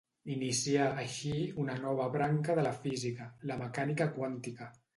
Inicià, 0.35 0.87
així, 1.01 1.33
una 1.65 1.75
nova 1.85 2.09
branca 2.17 2.57
de 2.61 2.65
la 2.71 2.73
física, 2.87 3.31
la 3.53 3.61
mecànica 3.63 4.13
quàntica. 4.19 4.75